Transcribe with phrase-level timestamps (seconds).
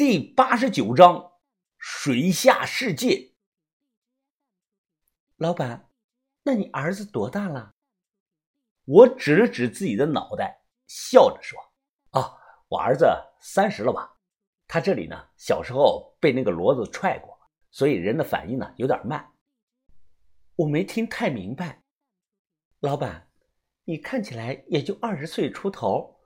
[0.00, 1.32] 第八十九章
[1.76, 3.34] 水下世界。
[5.36, 5.90] 老板，
[6.42, 7.74] 那你儿子多大了？
[8.86, 11.60] 我指了指自己的脑袋，笑着说
[12.18, 12.34] ：“啊，
[12.68, 13.06] 我儿子
[13.42, 14.16] 三十了吧？
[14.66, 17.38] 他这里呢，小时候被那个骡子踹过，
[17.70, 19.30] 所以人的反应呢有点慢。”
[20.56, 21.82] 我没听太明白。
[22.78, 23.28] 老板，
[23.84, 26.18] 你看起来也就二十岁出头，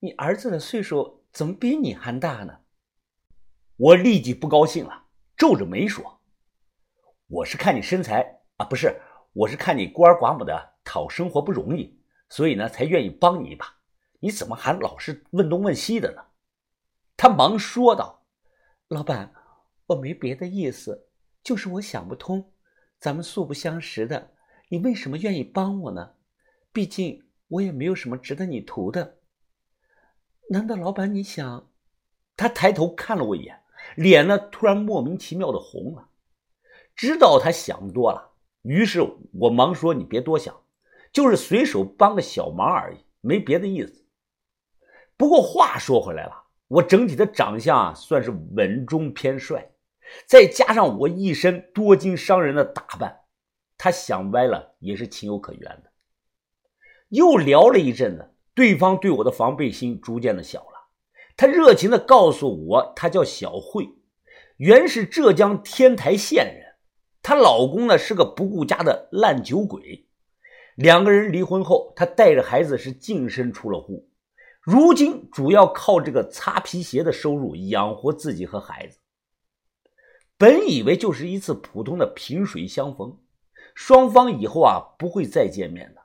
[0.00, 2.59] 你儿子的岁数怎么比你还大呢？
[3.82, 5.06] 我立即不高兴了，
[5.38, 6.20] 皱着眉说
[7.28, 9.00] ：“我是看你身材啊，不是，
[9.32, 11.98] 我是看你孤儿寡母的讨生活不容易，
[12.28, 13.78] 所以呢才愿意帮你一把。
[14.18, 16.22] 你怎么还老是问东问西的呢？”
[17.16, 18.26] 他忙说道
[18.88, 19.32] ：“老板，
[19.86, 21.08] 我没别的意思，
[21.42, 22.52] 就是我想不通，
[22.98, 24.34] 咱们素不相识的，
[24.68, 26.16] 你为什么愿意帮我呢？
[26.70, 29.20] 毕竟我也没有什么值得你图的。
[30.50, 31.70] 难道老板你想？”
[32.36, 33.59] 他抬头看了我一眼。
[33.96, 36.08] 脸呢，突然莫名其妙的红了。
[36.94, 39.00] 知道他想多了，于是
[39.32, 40.54] 我忙说：“你别多想，
[41.12, 44.04] 就是随手帮个小忙而已，没别的意思。”
[45.16, 49.70] 不过话说回来了，我整体的长相算是稳中偏帅，
[50.26, 53.20] 再加上我一身多金商人的打扮，
[53.76, 55.90] 他想歪了也是情有可原的。
[57.08, 60.69] 又聊了一阵子，对方对我的防备心逐渐的小了。
[61.40, 63.94] 他热情地告诉我，她叫小慧，
[64.58, 66.74] 原是浙江天台县人。
[67.22, 70.06] 她老公呢是个不顾家的烂酒鬼。
[70.74, 74.10] 两个人离婚后，她带着孩子是净身出了户，
[74.60, 78.98] 如今主要靠这个擦皮鞋的收入养活自己和孩子。
[80.36, 83.16] 本以为就是一次普通的萍水相逢，
[83.74, 86.02] 双方以后啊不会再见面的，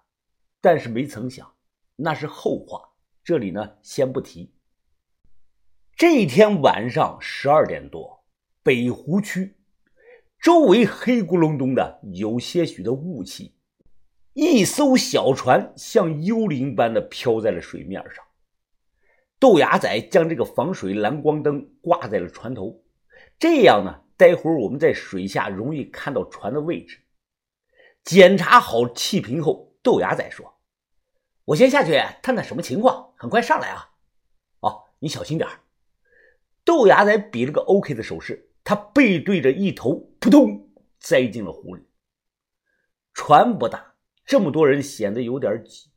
[0.61, 1.51] 但是没曾想，
[1.97, 2.91] 那是后话，
[3.21, 4.54] 这里呢先不提。
[5.97, 8.25] 这一天晚上十二点多，
[8.61, 9.55] 北湖区
[10.41, 13.55] 周围黑咕隆咚的，有些许的雾气。
[14.33, 18.21] 一艘小船像幽灵般的飘在了水面上。
[19.39, 22.83] 豆芽仔将这个防水蓝光灯挂在了船头，
[23.39, 26.99] 这样呢，待会儿我们在水下容易看到船的位置。
[28.03, 30.59] 检查好气瓶后，豆芽仔说
[31.45, 33.91] ：“我先下去探探什么情况，很快上来啊。
[34.59, 35.59] 哦，你小心点儿。”
[36.65, 41.87] 豆芽仔比了个 OK 的手势，他背对着一头，扑通栽进了湖里。
[43.13, 43.93] 船不大，
[44.25, 45.91] 这么多人显得有点挤。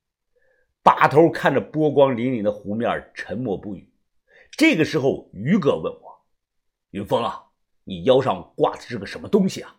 [0.82, 3.92] 把头看着波光粼粼的湖面，沉默不语。
[4.52, 6.26] 这个时候，于哥问我
[6.92, 7.46] ：“云峰啊，
[7.84, 9.76] 你腰上挂的是个什么东西啊？”“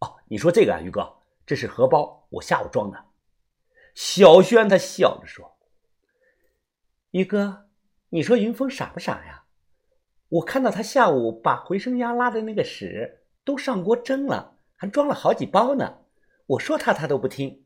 [0.00, 1.14] 哦，你说这个啊，于哥，
[1.44, 3.04] 这是荷包，我下午装的。”
[3.94, 5.58] 小轩他笑着说
[7.10, 7.68] ：“于哥，
[8.10, 9.43] 你说云峰傻不傻呀？”
[10.28, 15.98] 我看到他下午把回声鸭拉的那个屎都上锅蒸了，还装了好几包呢。
[16.46, 17.64] 我说他，他都不听。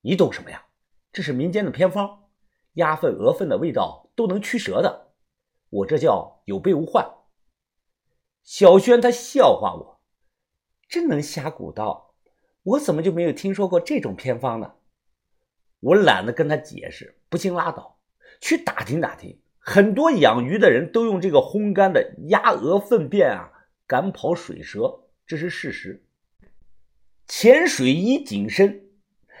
[0.00, 0.66] 你懂什么呀？
[1.12, 2.28] 这是民间的偏方，
[2.74, 5.14] 鸭粪、鹅粪的味道都能驱蛇的。
[5.70, 7.04] 我这叫有备无患。
[8.42, 10.00] 小轩他笑话我，
[10.88, 12.14] 真能瞎鼓捣。
[12.62, 14.74] 我怎么就没有听说过这种偏方呢？
[15.80, 17.98] 我懒得跟他解释，不信拉倒，
[18.40, 19.40] 去打听打听。
[19.68, 23.50] 很多养鱼的人都用这个烘干的鸭鹅粪便啊
[23.84, 26.04] 赶跑水蛇，这是事实。
[27.26, 28.86] 潜水衣紧身，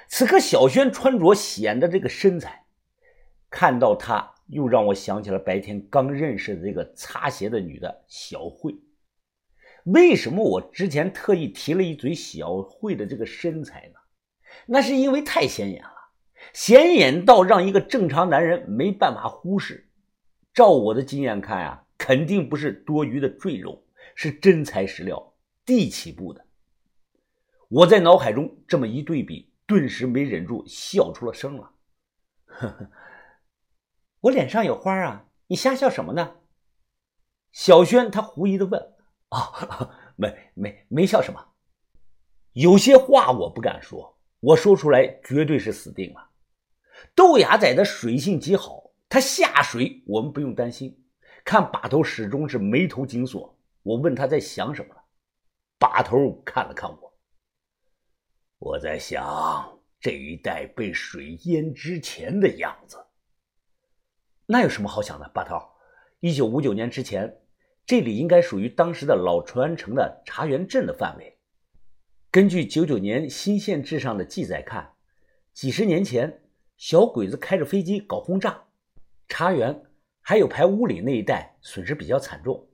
[0.08, 2.66] 此刻小轩穿着显得这个身材，
[3.48, 8.74] 看到他又让我想起了白天刚认识的这个擦鞋的女的小慧。
[9.84, 14.00] 为什么我之前特意提了一嘴小慧的这个身材呢？
[14.66, 15.94] 那是因为太显眼了，
[16.52, 19.85] 显眼到让一个正常男人没办法忽视。
[20.56, 23.84] 照我的经验看啊，肯定不是多余的赘肉，
[24.14, 25.34] 是真材实料，
[25.66, 26.46] 地起步的。
[27.68, 31.72] 我在脑海中这么一对比，顿时没忍住笑出了声了。
[32.46, 32.90] 呵呵，
[34.20, 35.26] 我脸上有花啊？
[35.48, 36.36] 你瞎笑什么呢？
[37.52, 38.94] 小轩他狐疑的问。
[39.28, 41.48] 啊，没没没笑什么。
[42.54, 46.30] 有些话我不敢说，我说出来绝对是死定了。
[47.14, 48.85] 豆芽仔的水性极好。
[49.08, 51.04] 他下水，我们不用担心。
[51.44, 53.56] 看把头始终是眉头紧锁。
[53.82, 55.00] 我问他在想什么了？
[55.78, 57.18] 把头看了看我。
[58.58, 62.96] 我在想这一带被水淹之前的样子。
[64.46, 65.28] 那有什么好想的？
[65.32, 65.56] 把头，
[66.18, 67.42] 一九五九年之前，
[67.84, 71.38] 这里应该属于当时的老淳安城的茶园镇的范围。
[72.32, 74.94] 根据九九年新县志上的记载看，
[75.52, 76.42] 几十年前，
[76.76, 78.65] 小鬼子开着飞机搞轰炸。
[79.28, 79.82] 茶园
[80.20, 82.68] 还有排屋里那一带损失比较惨重，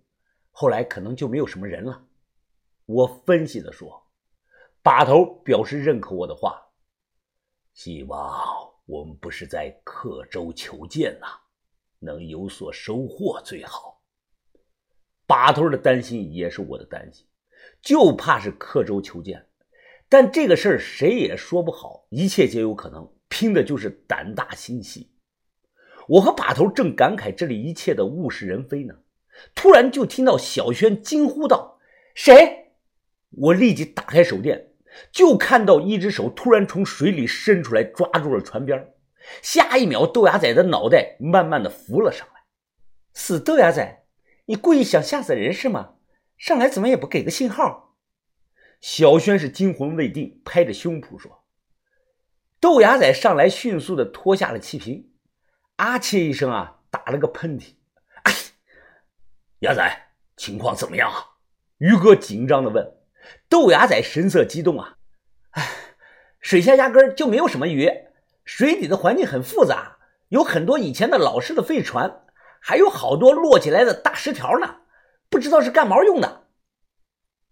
[0.51, 2.07] 后来可能就没有什么人了。
[2.87, 4.07] 我分析的说，
[4.83, 6.61] 把头表示认可我的话，
[7.73, 8.45] 希望
[8.85, 11.27] 我们不是在刻舟求剑呐，
[11.99, 14.03] 能有所收获最好。
[15.27, 17.27] 把头的担心也是我的担心，
[17.81, 19.49] 就怕是刻舟求剑，
[20.09, 25.12] 但这个事儿谁也说不好，一切皆有可能，拼的就是胆大心细。
[26.09, 28.95] 我和把头正感慨这里一切的物是人非呢，
[29.55, 31.79] 突然就听到小轩惊呼道
[32.15, 32.75] ：“谁？”
[33.31, 34.69] 我立即打开手电，
[35.11, 38.93] 就看到一只手突然从水里伸出来，抓住了船边。
[39.41, 42.43] 下一秒，豆芽仔的脑袋慢慢的浮了上来。
[43.15, 44.05] 死豆芽仔，
[44.47, 45.95] 你故意想吓死人是吗？
[46.37, 47.95] 上来怎么也不给个信号？
[48.81, 51.45] 小轩是惊魂未定，拍着胸脯说
[52.59, 55.12] ：“豆芽仔上来，迅速的脱下了气瓶，
[55.83, 57.75] 啊切一声啊，打了个喷嚏。
[58.23, 58.33] 哎，
[59.59, 61.19] 芽仔，情况怎么样啊？”
[61.79, 62.99] 于哥紧张的问。
[63.49, 64.99] 豆芽仔神色激动啊！
[65.51, 65.69] 哎，
[66.41, 67.91] 水下压根就没有什么鱼，
[68.45, 69.97] 水底的环境很复杂，
[70.29, 72.23] 有很多以前的老式的废船，
[72.61, 74.83] 还有好多摞起来的大石条呢，
[75.29, 76.47] 不知道是干毛用的。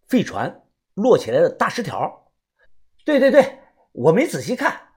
[0.07, 0.63] 废船
[0.95, 2.31] 摞起来的大石条？
[3.05, 3.59] 对对对，
[3.91, 4.90] 我没仔细看，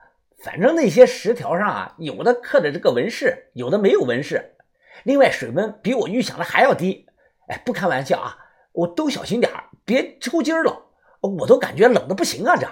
[0.44, 4.56] 反正那些石条上啊，有的刻着这个纹饰，有的没有纹饰。
[5.02, 7.06] 另外，水温比我预想的还要低。
[7.48, 8.36] 哎，不开玩笑啊，
[8.72, 9.50] 我都小心点
[9.86, 10.90] 别抽筋了，
[11.22, 12.56] 我都感觉冷的不行啊！
[12.56, 12.68] 这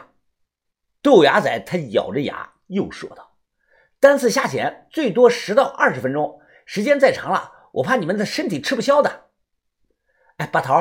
[1.00, 3.36] 豆芽仔他咬着牙又说道
[3.98, 9.28] ：“单次下潜最多十到二十分钟，时间再长了，我怕你们的身体吃不消的。”
[10.36, 10.74] 哎，把头、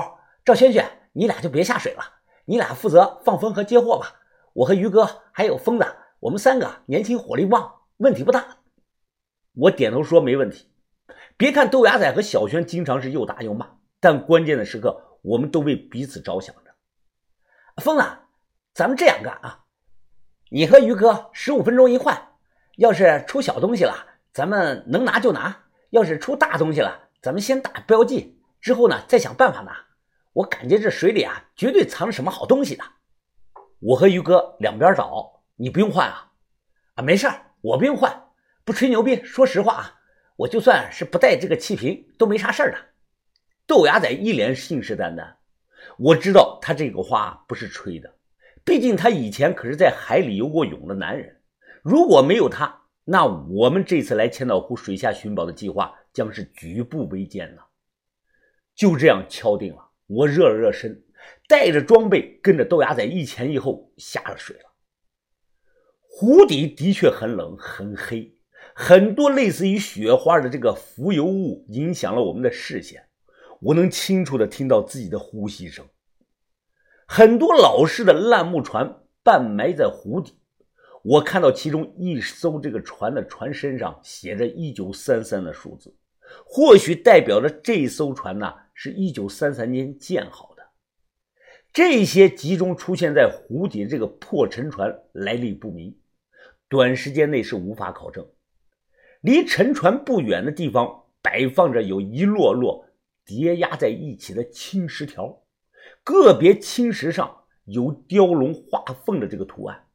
[0.43, 2.03] 赵轩轩，你俩就别下水了，
[2.43, 4.17] 你俩负责放风和接货吧。
[4.51, 5.85] 我和于哥还有疯子，
[6.21, 8.57] 我们三个年轻火力旺，问题不大。
[9.53, 10.67] 我点头说没问题。
[11.35, 13.67] 别看豆芽仔和小轩经常是又打又骂，
[13.99, 15.17] 但关键的时刻。
[15.23, 16.71] 我们都为彼此着想着。
[17.81, 18.03] 疯子，
[18.73, 19.65] 咱们这样干啊！
[20.49, 22.29] 你和于哥十五分钟一换，
[22.77, 23.93] 要是出小东西了，
[24.33, 29.75] 咱们能拿就拿；要是出大东西了，咱们先打标记，之后呢再想办法拿。
[30.33, 32.83] 我感觉这水里啊，绝对藏着什么好东西的。
[33.79, 36.31] 我和于哥两边找，你不用换啊！
[36.95, 37.27] 啊，没事
[37.61, 38.29] 我不用换，
[38.65, 39.99] 不吹牛逼，说实话啊，
[40.35, 42.77] 我就算是不带这个气瓶，都没啥事的。
[43.67, 45.35] 豆芽仔一脸信誓旦旦，
[45.99, 48.11] 我知道他这个话不是吹的，
[48.65, 51.43] 毕竟他以前可是在海里游过泳的男人。
[51.83, 57.61] 如果没有他，那我们这次来千岛湖水下寻宝的计划将是举步维艰呢。
[58.73, 61.03] 就这样敲定了，我热了热身，
[61.47, 64.70] 带着装备跟着豆芽仔一前一后下了水了。
[66.13, 68.35] 湖底的确很冷很黑，
[68.75, 73.05] 很多类似于雪花的这个浮游物影响了我们的视线。
[73.61, 75.85] 我能清楚地听到自己的呼吸声。
[77.07, 80.33] 很多老式的烂木船半埋在湖底，
[81.01, 85.95] 我看到其中一艘这个船的船身上写着一九三三的数字，
[86.45, 90.63] 或许代表着这艘船呢是一九三三年建好的。
[91.73, 95.95] 这些集中出现在湖底的这个破沉船来历不明，
[96.71, 98.25] 短时间内是无法考证。
[99.19, 102.87] 离沉船不远的地方摆放着有一摞摞。
[103.23, 105.43] 叠压在一起的青石条，
[106.03, 109.87] 个别青石上有雕龙画凤的这个图案。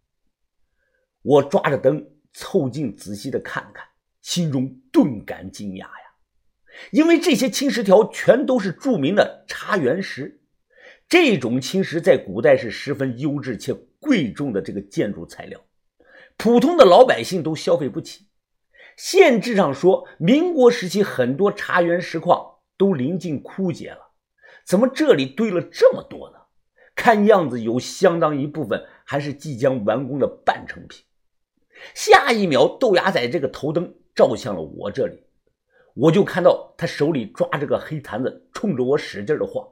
[1.22, 3.84] 我抓着灯凑近仔细的看看，
[4.22, 6.14] 心中顿感惊讶呀，
[6.92, 10.40] 因为这些青石条全都是著名的茶园石，
[11.08, 15.60] 这种青石在古代是十分优质且贵重的这个建筑材料，
[16.36, 18.26] 普通的老百姓都消费不起。
[18.96, 22.54] 县志上说，民国时期很多茶园石矿。
[22.78, 24.10] 都临近枯竭了，
[24.66, 26.36] 怎么这里堆了这么多呢？
[26.94, 31.02] 看样子有相当一部分还是即将完工的半成品。
[31.94, 35.24] 下一秒，豆芽仔这个头灯照向了我这里，
[35.94, 39.66] 我就看到他手里抓着个黑坛子，冲着我使劲的晃。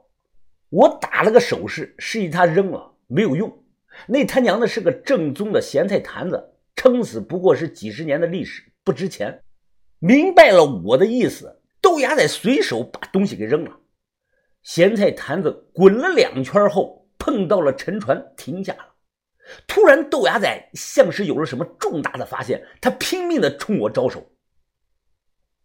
[0.69, 3.63] 我打了个手势，示意他扔了，没有用。
[4.07, 6.54] 那他娘的是个正宗的咸菜坛子，
[6.85, 9.41] 撑死不过是几十年的历史，不值钱。
[9.97, 11.63] 明白了我的意思。
[11.81, 13.71] 豆芽仔随手把东西给扔了，
[14.61, 18.93] 咸菜坛子滚了两圈后碰到了沉船，停下了。
[19.65, 24.23] 突然，豆芽仔像是有了什么重大的发现，他拼命的冲我招手。